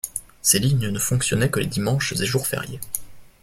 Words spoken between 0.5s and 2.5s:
lignes ne fonctionnaient que les dimanches et jours